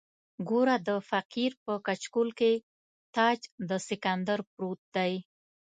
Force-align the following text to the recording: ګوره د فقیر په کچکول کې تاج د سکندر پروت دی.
ګوره 0.49 0.75
د 0.87 0.89
فقیر 1.09 1.51
په 1.63 1.73
کچکول 1.85 2.29
کې 2.39 2.53
تاج 3.15 3.39
د 3.69 3.71
سکندر 3.87 4.39
پروت 4.51 4.81
دی. 4.95 5.13